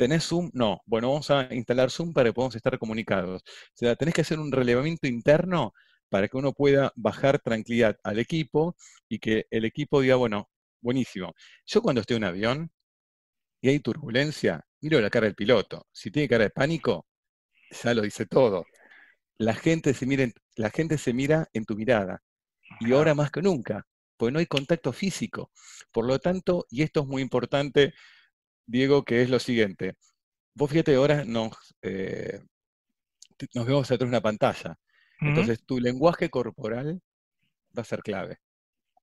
[0.00, 0.50] ¿Tenés Zoom?
[0.54, 0.80] No.
[0.86, 3.42] Bueno, vamos a instalar Zoom para que podamos estar comunicados.
[3.44, 5.74] O sea, tenés que hacer un relevamiento interno
[6.08, 8.76] para que uno pueda bajar tranquilidad al equipo
[9.10, 10.48] y que el equipo diga, bueno,
[10.80, 11.34] buenísimo.
[11.66, 12.72] Yo cuando estoy en un avión
[13.60, 15.86] y hay turbulencia, miro la cara del piloto.
[15.92, 17.06] Si tiene cara de pánico,
[17.70, 18.64] ya lo dice todo.
[19.36, 22.22] La gente se mira en, la gente se mira en tu mirada.
[22.80, 23.86] Y ahora más que nunca,
[24.16, 25.50] porque no hay contacto físico.
[25.92, 27.92] Por lo tanto, y esto es muy importante,
[28.70, 29.94] Diego, que es lo siguiente.
[30.54, 31.52] Vos fíjate, ahora nos,
[31.82, 32.40] eh,
[33.54, 34.78] nos vemos atrás de una pantalla.
[35.20, 37.00] Entonces, tu lenguaje corporal
[37.76, 38.38] va a ser clave.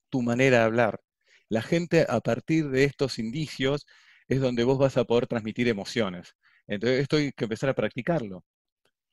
[0.09, 1.01] Tu manera de hablar.
[1.49, 3.85] La gente, a partir de estos indicios,
[4.27, 6.35] es donde vos vas a poder transmitir emociones.
[6.67, 8.43] Entonces, esto hay que empezar a practicarlo.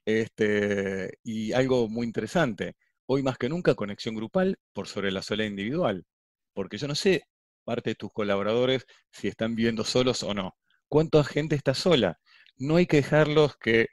[0.06, 5.48] Este, y algo muy interesante, hoy más que nunca conexión grupal por sobre la soledad
[5.50, 6.04] individual.
[6.54, 7.24] Porque yo no sé
[7.64, 10.54] parte de tus colaboradores si están viviendo solos o no.
[10.88, 12.18] ¿Cuánta gente está sola?
[12.56, 13.88] No hay que dejarlos que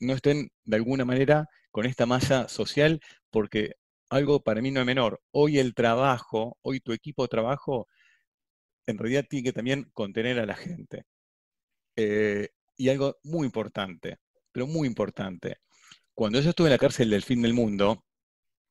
[0.00, 3.00] no estén de alguna manera con esta masa social,
[3.30, 3.72] porque
[4.08, 5.20] algo para mí no es menor.
[5.32, 7.88] Hoy el trabajo, hoy tu equipo de trabajo,
[8.86, 11.04] en realidad tiene que también contener a la gente.
[11.96, 14.18] Eh, y algo muy importante,
[14.52, 15.58] pero muy importante.
[16.14, 18.04] Cuando yo estuve en la cárcel del fin del mundo,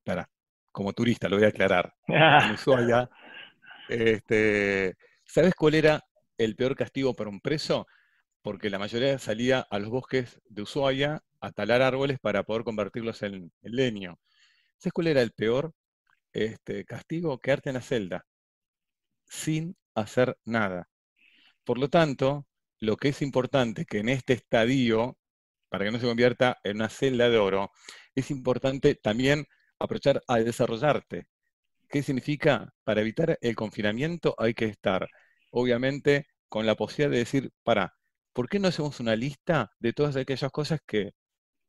[0.04, 0.28] para,
[0.72, 3.10] como turista, lo voy a aclarar, en Ushuaia,
[3.88, 4.94] este,
[5.24, 6.02] ¿Sabes cuál era
[6.38, 7.86] el peor castigo para un preso?
[8.42, 13.22] Porque la mayoría salía a los bosques de Ushuaia a talar árboles para poder convertirlos
[13.22, 14.18] en, leño.
[14.78, 15.74] ¿Sabes cuál era el peor
[16.32, 17.38] este, castigo?
[17.40, 18.26] Quedarte en la celda,
[19.26, 20.88] sin hacer nada.
[21.64, 22.46] Por lo tanto,
[22.80, 25.16] lo que es importante que en este estadio
[25.68, 27.70] para que no se convierta en una celda de oro,
[28.14, 29.46] es importante también
[29.78, 31.26] aprovechar a desarrollarte.
[31.88, 32.72] ¿Qué significa?
[32.84, 35.08] Para evitar el confinamiento hay que estar,
[35.50, 37.94] obviamente, con la posibilidad de decir, para,
[38.32, 41.12] ¿por qué no hacemos una lista de todas aquellas cosas que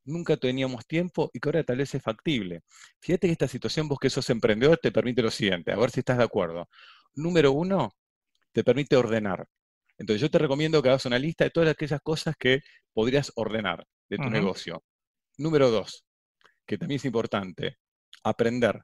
[0.05, 2.61] nunca teníamos tiempo y que ahora tal vez es factible?
[2.99, 5.99] Fíjate que esta situación, vos que sos emprendedor, te permite lo siguiente, a ver si
[5.99, 6.67] estás de acuerdo.
[7.15, 7.93] Número uno,
[8.51, 9.47] te permite ordenar.
[9.97, 12.61] Entonces yo te recomiendo que hagas una lista de todas aquellas cosas que
[12.93, 14.83] podrías ordenar de tu negocio.
[15.37, 16.05] Número dos,
[16.65, 17.77] que también es importante,
[18.23, 18.81] aprender.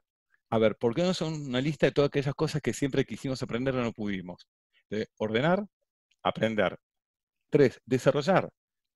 [0.54, 3.42] A ver, ¿por qué no son una lista de todas aquellas cosas que siempre quisimos
[3.42, 4.46] aprender y no pudimos?
[5.18, 5.66] ordenar,
[6.22, 6.78] aprender.
[7.50, 8.50] Tres, desarrollar.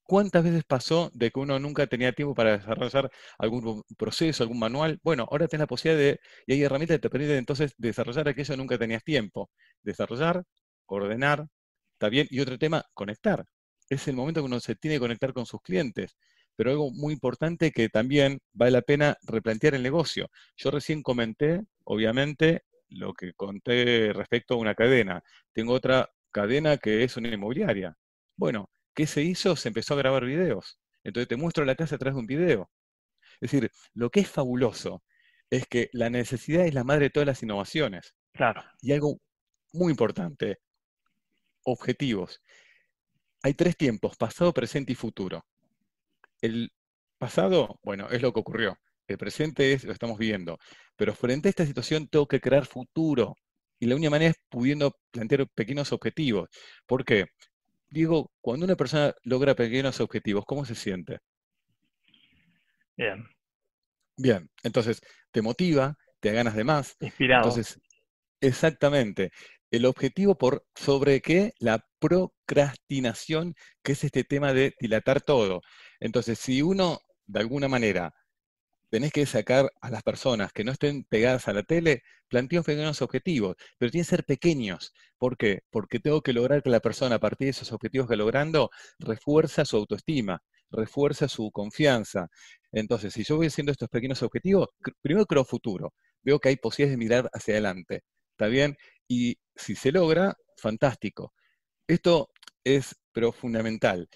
[0.04, 5.00] ¿Cuántas veces pasó de que uno nunca tenía tiempo para desarrollar algún proceso, algún manual?
[5.02, 8.54] Bueno, ahora tienes la posibilidad de, y hay herramientas que te permiten entonces desarrollar aquello
[8.54, 9.50] que nunca tenías tiempo.
[9.82, 10.44] Desarrollar,
[10.86, 11.48] ordenar,
[11.94, 12.28] ¿está bien?
[12.30, 13.44] Y otro tema, conectar.
[13.88, 16.16] Es el momento que uno se tiene que conectar con sus clientes
[16.58, 20.28] pero algo muy importante que también vale la pena replantear el negocio.
[20.56, 25.22] Yo recién comenté, obviamente, lo que conté respecto a una cadena.
[25.52, 27.96] Tengo otra cadena que es una inmobiliaria.
[28.36, 29.54] Bueno, ¿qué se hizo?
[29.54, 30.80] Se empezó a grabar videos.
[31.04, 32.68] Entonces te muestro la casa atrás de un video.
[33.40, 35.04] Es decir, lo que es fabuloso
[35.50, 38.16] es que la necesidad es la madre de todas las innovaciones.
[38.32, 38.64] Claro.
[38.80, 39.20] Y algo
[39.72, 40.58] muy importante,
[41.62, 42.42] objetivos.
[43.44, 45.46] Hay tres tiempos, pasado, presente y futuro.
[46.40, 46.70] El
[47.18, 48.78] pasado, bueno, es lo que ocurrió.
[49.06, 50.58] El presente es lo estamos viendo.
[50.96, 53.36] Pero frente a esta situación tengo que crear futuro.
[53.80, 56.48] Y la única manera es pudiendo plantear pequeños objetivos.
[56.86, 57.26] ¿Por qué?
[57.90, 61.18] Digo, cuando una persona logra pequeños objetivos, ¿cómo se siente?
[62.96, 63.24] Bien.
[64.16, 66.96] Bien, entonces te motiva, te da ganas de más.
[67.00, 67.44] Inspirado.
[67.44, 67.80] Entonces,
[68.40, 69.30] exactamente.
[69.70, 71.52] El objetivo por sobre qué?
[71.58, 75.60] La procrastinación, que es este tema de dilatar todo.
[76.00, 78.14] Entonces, si uno, de alguna manera,
[78.90, 83.02] tenés que sacar a las personas que no estén pegadas a la tele, plantea pequeños
[83.02, 84.92] objetivos, pero tienen que ser pequeños.
[85.18, 85.62] ¿Por qué?
[85.70, 89.64] Porque tengo que lograr que la persona, a partir de esos objetivos que logrando, refuerza
[89.64, 92.28] su autoestima, refuerza su confianza.
[92.72, 94.68] Entonces, si yo voy haciendo estos pequeños objetivos,
[95.02, 98.02] primero creo futuro, veo que hay posibilidades de mirar hacia adelante.
[98.32, 98.76] ¿Está bien?
[99.08, 101.32] Y si se logra, fantástico.
[101.88, 102.30] Esto
[102.64, 104.08] es, pero fundamental.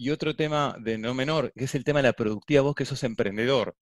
[0.00, 2.84] Y otro tema de no menor, que es el tema de la productividad, vos que
[2.84, 3.74] sos emprendedor.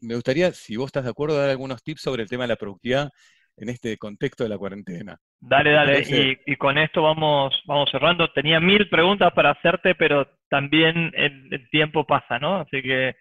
[0.00, 2.56] Me gustaría, si vos estás de acuerdo, dar algunos tips sobre el tema de la
[2.56, 3.10] productividad
[3.56, 5.16] en este contexto de la cuarentena.
[5.38, 8.32] Dale, dale, y, con esto vamos, vamos cerrando.
[8.32, 12.56] Tenía mil preguntas para hacerte, pero también el, tiempo pasa, ¿no?
[12.56, 13.14] Así que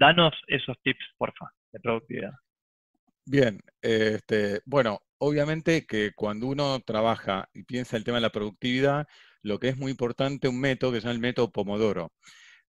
[0.00, 2.32] danos esos tips, porfa, de productividad.
[3.26, 9.06] Bien, este, bueno, obviamente que cuando uno trabaja y piensa el tema de la productividad,
[9.46, 12.12] lo que es muy importante, un método que se llama el método Pomodoro.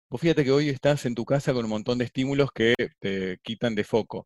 [0.10, 3.40] Vos fíjate que hoy estás en tu casa con un montón de estímulos que te
[3.44, 4.26] quitan de foco.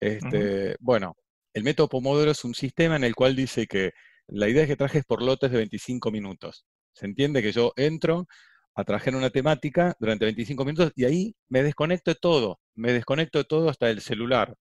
[0.00, 1.16] Este, Bueno,
[1.52, 3.90] el método Pomodoro es un sistema en el cual dice que
[4.28, 6.64] la idea es que trajes por lotes de 25 minutos.
[6.92, 8.26] Se entiende que yo entro
[8.74, 12.92] a trabajar en una temática durante 25 minutos y ahí me desconecto de todo, me
[12.92, 14.54] desconecto de todo hasta el celular.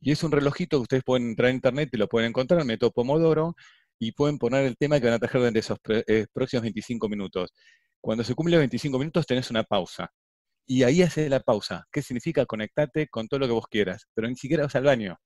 [0.00, 2.66] Y es un relojito que ustedes pueden entrar a internet y lo pueden encontrar, el
[2.66, 3.54] método Pomodoro,
[4.02, 7.52] y pueden poner el tema que van a trabajar durante esos eh, próximos 25 minutos.
[8.00, 10.10] Cuando se cumplen 25 minutos tenés una pausa.
[10.66, 11.84] Y ahí hace la pausa.
[11.92, 12.44] ¿Qué significa?
[12.44, 15.20] Conectarte con todo lo que vos quieras, pero ni siquiera vas al baño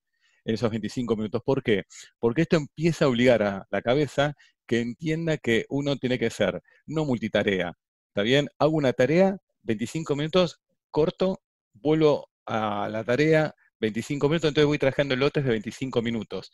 [0.44, 1.40] en esos 25 minutos.
[1.42, 1.84] ¿Por qué?
[2.18, 4.34] Porque esto empieza a obligar a la cabeza
[4.66, 7.72] que entienda que uno tiene que ser no multitarea.
[8.08, 8.46] ¿Está bien?
[8.58, 10.60] Hago una tarea, 25 minutos,
[10.90, 11.40] corto,
[11.72, 16.50] vuelvo a la tarea, 25 minutos, entonces voy trabajando lotes de 25 minutos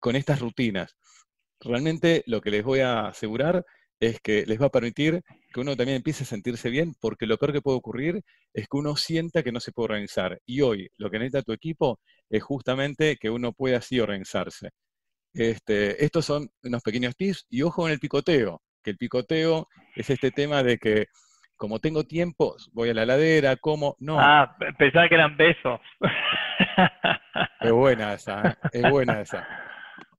[0.00, 0.96] con estas rutinas
[1.64, 3.64] realmente lo que les voy a asegurar
[4.00, 5.22] es que les va a permitir
[5.52, 8.22] que uno también empiece a sentirse bien, porque lo peor que puede ocurrir
[8.52, 10.40] es que uno sienta que no se puede organizar.
[10.44, 14.70] Y hoy lo que necesita tu equipo es justamente que uno pueda así organizarse.
[15.32, 20.10] Este, estos son unos pequeños tips y ojo con el picoteo, que el picoteo es
[20.10, 21.06] este tema de que
[21.56, 24.18] como tengo tiempo, voy a la ladera, como, no.
[24.18, 25.80] Ah, pensaba que eran besos.
[27.60, 28.54] Es buena esa, ¿eh?
[28.72, 29.46] es buena esa.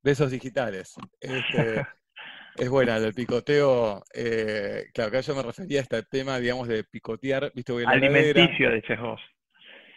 [0.04, 0.94] Besos digitales.
[1.18, 1.84] Este,
[2.56, 4.04] es buena, el picoteo.
[4.14, 7.72] Eh, claro, acá yo me refería a este tema, digamos, de picotear, ¿viste?
[7.72, 9.20] Voy Alimenticio, dices vos.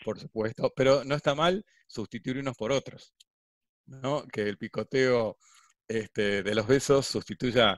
[0.04, 3.14] Por supuesto, pero no está mal sustituir unos por otros.
[3.88, 4.26] ¿no?
[4.28, 5.38] Que el picoteo
[5.88, 7.78] este, de los besos sustituya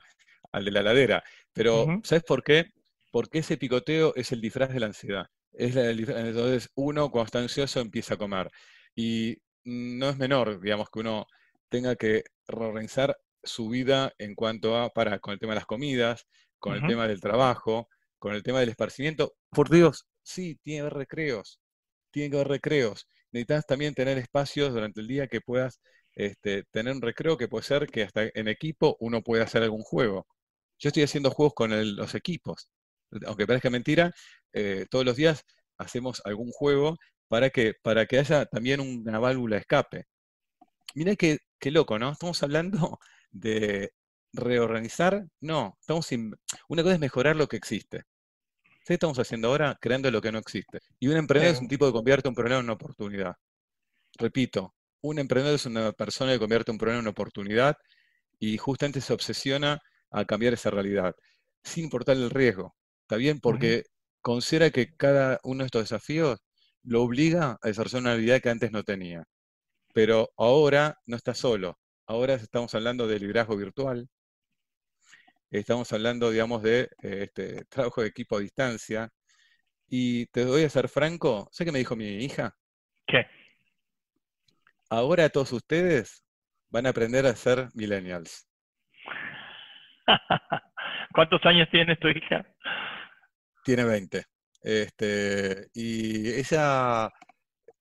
[0.52, 1.22] al de la ladera.
[1.52, 2.66] Pero, ¿sabes por qué?
[3.10, 5.26] Porque ese picoteo es el disfraz de la ansiedad.
[5.52, 8.50] Es entonces, uno cuando está ansioso empieza a comer.
[8.94, 11.26] Y no es menor, digamos, que uno
[11.70, 16.26] tenga que reorganizar su vida en cuanto a, para, con el tema de las comidas,
[16.58, 19.34] con el tema del trabajo, con el tema del esparcimiento.
[19.50, 21.60] Por Dios, Sí, tiene que haber recreos,
[22.10, 23.06] tiene que haber recreos.
[23.32, 25.80] Necesitas también tener espacios durante el día que puedas
[26.14, 29.82] este, tener un recreo que puede ser que hasta en equipo uno pueda hacer algún
[29.82, 30.26] juego.
[30.78, 32.70] Yo estoy haciendo juegos con los equipos.
[33.26, 34.12] Aunque parezca mentira,
[34.52, 35.44] eh, todos los días
[35.78, 36.96] hacemos algún juego
[37.28, 40.06] para que, para que haya también una válvula de escape.
[40.94, 42.12] Mira qué, qué loco, ¿no?
[42.12, 42.98] Estamos hablando
[43.30, 43.92] de
[44.32, 45.26] reorganizar.
[45.40, 46.08] No, estamos
[46.68, 48.02] una cosa es mejorar lo que existe.
[48.84, 49.76] ¿Qué estamos haciendo ahora?
[49.80, 50.80] Creando lo que no existe.
[50.98, 53.34] Y un emprendedor es un tipo que convierte un problema en una oportunidad.
[54.18, 57.76] Repito, un emprendedor es una persona que convierte un problema en una oportunidad
[58.38, 61.14] y justamente se obsesiona a cambiar esa realidad,
[61.62, 62.74] sin importar el riesgo.
[63.02, 63.40] ¿Está bien?
[63.40, 63.84] Porque
[64.20, 66.40] considera que cada uno de estos desafíos
[66.82, 69.24] lo obliga a desarrollar una habilidad que antes no tenía.
[69.92, 71.78] Pero ahora no está solo.
[72.06, 74.08] Ahora estamos hablando de liderazgo virtual.
[75.50, 79.08] Estamos hablando, digamos, de este, trabajo de equipo a distancia.
[79.88, 82.54] Y te voy a ser franco, ¿sé qué me dijo mi hija?
[83.06, 83.26] ¿Qué?
[84.88, 86.24] Ahora todos ustedes
[86.68, 88.48] van a aprender a ser millennials.
[91.12, 92.46] ¿Cuántos años tiene tu hija?
[93.64, 94.24] Tiene 20.
[94.62, 97.10] Este, y ella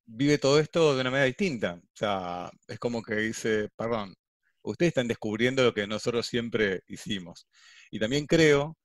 [0.09, 1.75] vive todo esto de una manera distinta.
[1.75, 4.15] O sea, es como que dice, perdón,
[4.63, 7.47] ustedes están descubriendo lo que nosotros siempre hicimos.
[7.91, 8.75] Y también creo,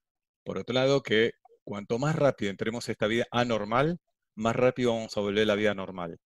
[0.43, 1.31] por otro lado, que
[1.63, 3.97] cuanto más rápido entremos a esta vida anormal,
[4.35, 6.17] más rápido vamos a volver a la vida normal.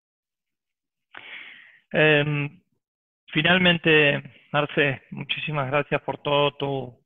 [1.92, 2.62] Em,
[3.32, 7.06] finalmente, Marce, muchísimas gracias por todo tu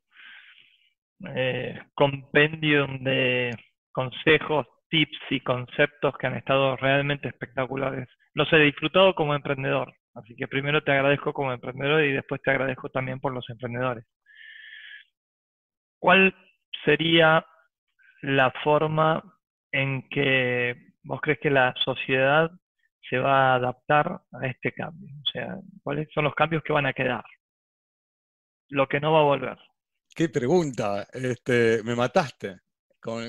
[1.36, 3.52] eh, compendium de
[3.92, 8.08] consejos, tips y conceptos que han estado realmente espectaculares.
[8.36, 12.52] Los he disfrutado como emprendedor, así que primero te agradezco como emprendedor y después te
[12.52, 14.06] agradezco también por los emprendedores.
[15.98, 16.36] ¿Cuál
[16.86, 17.44] sería
[18.22, 19.24] la forma
[19.72, 22.52] en que vos crees que la sociedad
[23.10, 25.12] se va a adaptar a este cambio?
[25.12, 27.24] O sea, ¿cuáles son los cambios que van a quedar?
[28.70, 29.58] Lo que no va a volver.
[30.16, 32.60] Qué pregunta, este, me mataste
[33.04, 33.24] con,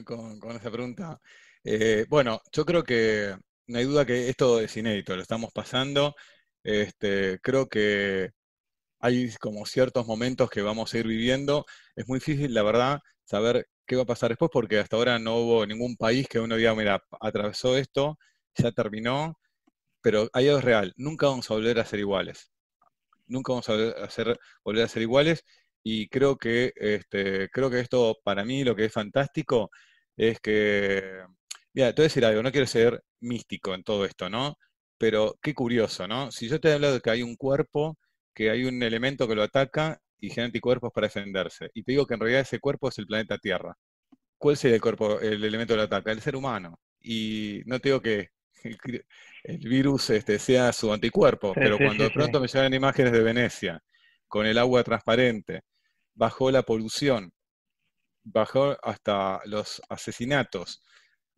[0.56, 1.20] esa pregunta.
[1.64, 3.34] Eh, bueno, yo creo que
[3.66, 6.14] no hay duda que esto es inédito, lo estamos pasando.
[6.62, 8.30] Este, creo que
[9.00, 11.66] hay como ciertos momentos que vamos a ir viviendo.
[11.96, 15.36] Es muy difícil, la verdad, saber qué va a pasar después, porque hasta ahora no
[15.38, 18.18] hubo ningún país que uno diga, mira, atravesó esto,
[18.56, 19.38] ya terminó,
[20.02, 22.50] pero hay algo real, nunca vamos a volver a ser iguales.
[23.26, 23.74] Nunca vamos a
[24.64, 25.44] volver a ser iguales
[25.82, 29.70] y creo que, este, creo que esto, para mí, lo que es fantástico
[30.16, 31.22] es que,
[31.74, 34.56] mira, te voy a decir algo, no quiero ser místico en todo esto, ¿no?
[34.98, 36.30] Pero qué curioso, ¿no?
[36.30, 37.98] Si yo te he hablado de que hay un cuerpo,
[38.34, 42.06] que hay un elemento que lo ataca y genera anticuerpos para defenderse, y te digo
[42.06, 43.76] que en realidad ese cuerpo es el planeta Tierra.
[44.38, 46.12] ¿Cuál sería el cuerpo, el elemento que lo ataca?
[46.12, 46.78] El ser humano.
[47.00, 48.30] Y no te digo que
[49.44, 53.82] el virus este, sea su anticuerpo, pero cuando de pronto me llegan imágenes de Venecia,
[54.26, 55.62] con el agua transparente,
[56.14, 57.32] bajó la polución,
[58.22, 60.82] bajó hasta los asesinatos.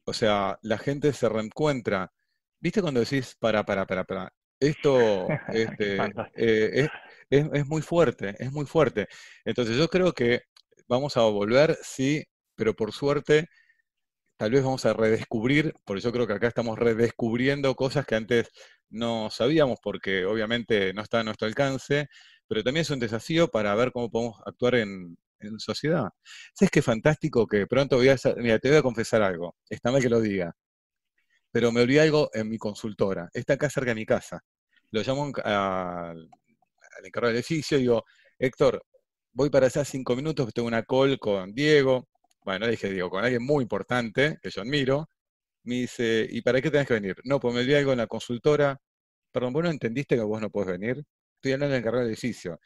[0.07, 2.13] O sea, la gente se reencuentra.
[2.61, 4.33] ¿Viste cuando decís, para, para, para, para?
[4.61, 5.97] Esto este,
[6.37, 6.89] eh,
[7.31, 9.09] es, es, muy fuerte, es muy fuerte.
[9.45, 10.43] Entonces yo creo que
[10.89, 13.49] vamos a volver, sí, pero por suerte,
[14.37, 18.49] tal vez vamos a redescubrir, por eso creo que acá estamos redescubriendo cosas que antes
[18.91, 22.09] no sabíamos, porque obviamente no está a nuestro alcance,
[22.47, 25.17] pero también es un desafío para ver cómo podemos actuar en,
[25.59, 26.09] sociedad.
[26.55, 30.03] ¿Sabes qué fantástico que pronto voy a mira, te voy a confesar algo, está mal
[30.03, 30.55] que lo diga,
[31.53, 34.43] pero me olvidé algo en mi consultora, está acá cerca de mi casa.
[34.91, 36.29] Lo llamo al,
[37.05, 38.05] encargado del edificio y digo,
[38.39, 38.85] Héctor,
[39.33, 42.09] voy para allá cinco minutos, tengo una call con Diego,
[42.45, 45.09] bueno, dije Diego, con alguien muy importante, que yo admiro,
[45.65, 47.17] me dice, ¿y para qué tenés que venir?
[47.25, 48.79] No, pues me olvidé algo en la consultora,
[49.33, 51.05] perdón, ¿vos no entendiste que vos no podés venir?
[51.37, 52.61] estoy hablando del encargado del edificio.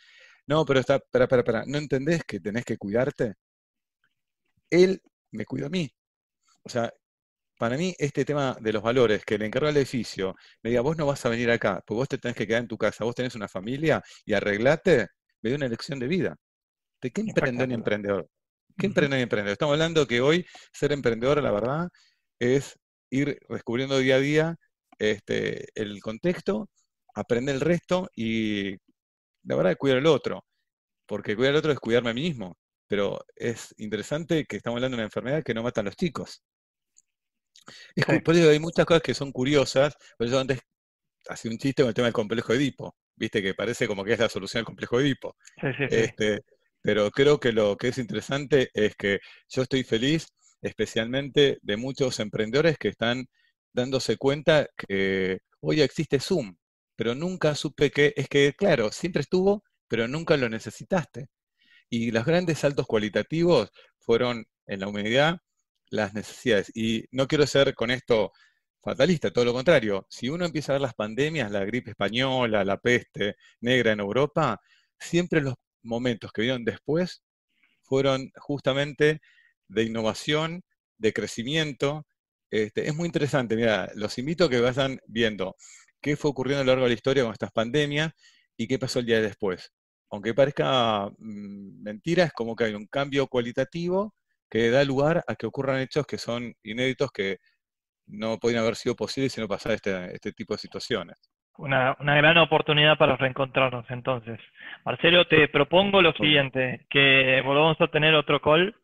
[0.50, 3.34] No, pero está, espera, espera, espera, ¿no entendés que tenés que cuidarte?
[4.68, 5.00] Él
[5.32, 5.88] me cuida a mí.
[6.64, 6.92] O sea,
[7.58, 10.96] para mí este tema de los valores, que el encargado del edificio me diga, vos
[10.96, 13.14] no vas a venir acá, porque vos te tenés que quedar en tu casa, vos
[13.14, 15.08] tenés una familia y arreglate,
[15.42, 16.36] me dio una elección de vida.
[17.00, 18.28] ¿De qué emprendedor y emprendedor?
[18.78, 19.52] ¿Qué emprendedor y emprendedor?
[19.52, 21.88] Estamos hablando que hoy ser emprendedor, la verdad,
[22.40, 22.76] es
[23.10, 24.56] ir descubriendo día a día
[24.98, 26.68] este, el contexto
[27.14, 28.76] aprender el resto y
[29.44, 30.44] la verdad cuidar al otro,
[31.06, 34.96] porque cuidar al otro es cuidarme a mí mismo, pero es interesante que estamos hablando
[34.96, 36.42] de una enfermedad que no mata a los chicos.
[37.94, 40.60] Es Por eso hay muchas cosas que son curiosas, por eso antes
[41.28, 44.18] hacía un chiste con el tema del complejo Edipo, viste que parece como que es
[44.18, 45.36] la solución al complejo Edipo.
[45.60, 46.40] Sí, este,
[46.82, 50.26] pero creo que lo que es interesante es que yo estoy feliz
[50.62, 53.26] especialmente de muchos emprendedores que están
[53.72, 56.56] dándose cuenta que hoy existe Zoom,
[57.00, 61.28] pero nunca supe que, es que, claro, siempre estuvo, pero nunca lo necesitaste.
[61.88, 63.70] Y los grandes saltos cualitativos
[64.00, 65.38] fueron en la humanidad
[65.88, 66.70] las necesidades.
[66.74, 68.32] Y no quiero ser con esto
[68.82, 70.06] fatalista, todo lo contrario.
[70.10, 74.60] Si uno empieza a ver las pandemias, la gripe española, la peste negra en Europa,
[74.98, 77.22] siempre los momentos que vinieron después
[77.82, 79.22] fueron justamente
[79.68, 80.64] de innovación,
[80.98, 82.06] de crecimiento.
[82.50, 85.56] Este, es muy interesante, mira, los invito a que vayan viendo
[86.00, 88.12] qué fue ocurriendo a lo largo de la historia con estas pandemias
[88.56, 89.72] y qué pasó el día después.
[90.10, 94.14] Aunque parezca mm, mentira, es como que hay un cambio cualitativo
[94.50, 97.38] que da lugar a que ocurran hechos que son inéditos, que
[98.06, 101.16] no podrían haber sido posibles si no pasara este, este tipo de situaciones.
[101.56, 104.40] Una, una, gran oportunidad para reencontrarnos entonces.
[104.84, 108.74] Marcelo, te propongo lo siguiente, que volvamos a tener otro call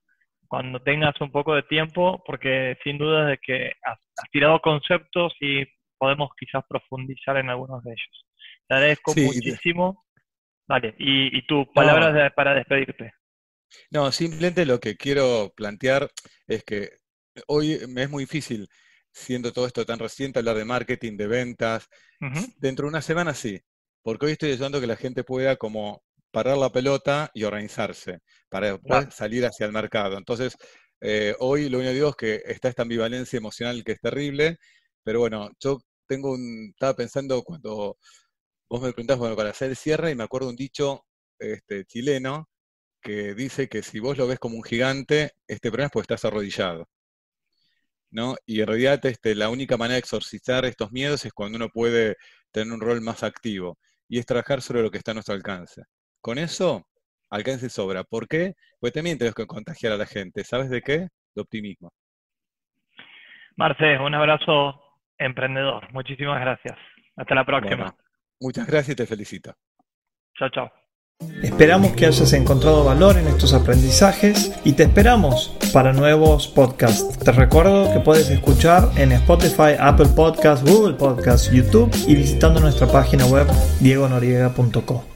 [0.47, 3.99] cuando tengas un poco de tiempo, porque sin duda de que has,
[4.31, 5.65] tirado conceptos y
[5.99, 8.27] podemos quizás profundizar en algunos de ellos.
[8.69, 10.05] Te agradezco muchísimo.
[10.69, 13.13] Vale, y, y tus palabras para despedirte.
[13.91, 16.11] No, simplemente lo que quiero plantear
[16.47, 16.91] es que
[17.47, 18.69] hoy me es muy difícil
[19.13, 21.89] siendo todo esto tan reciente, hablar de marketing, de ventas.
[22.59, 23.61] Dentro de una semana sí,
[24.03, 28.21] porque hoy estoy ayudando a que la gente pueda como parar la pelota y organizarse
[28.51, 28.79] para
[29.11, 30.19] salir hacia el mercado.
[30.19, 30.57] Entonces,
[31.01, 34.59] eh, hoy lo único que digo es que está esta ambivalencia emocional que es terrible,
[35.03, 37.99] pero bueno, yo tengo un, estaba pensando cuando
[38.69, 41.05] vos me preguntás, bueno, para hacer el cierre, y me acuerdo un dicho
[41.39, 42.49] este, chileno
[43.01, 46.25] que dice que si vos lo ves como un gigante, este problema es porque estás
[46.25, 46.89] arrodillado.
[48.47, 52.17] Y en realidad este, la única manera de exorcizar estos miedos es cuando uno puede
[52.51, 53.79] tener un rol más activo
[54.09, 55.83] y es trabajar sobre lo que está a nuestro alcance.
[56.23, 56.87] Con eso,
[57.29, 58.05] alcance sobra.
[58.05, 58.55] ¿Por qué?
[58.81, 60.45] Pues también tenemos que contagiar a la gente.
[60.45, 61.09] ¿Sabes de qué?
[61.35, 61.93] De optimismo.
[63.57, 64.81] Marce, un abrazo
[65.19, 65.93] emprendedor.
[65.93, 66.77] Muchísimas gracias.
[67.17, 67.95] Hasta la próxima.
[68.41, 69.55] muchas gracias y te felicito.
[70.39, 70.71] Chao, chao.
[71.43, 77.19] Esperamos que hayas encontrado valor en estos aprendizajes y te esperamos para nuevos podcasts.
[77.19, 82.87] Te recuerdo que puedes escuchar en Spotify, Apple Podcasts, Google Podcasts, YouTube y visitando nuestra
[82.87, 83.47] página web
[83.81, 85.16] diegonoriega.co.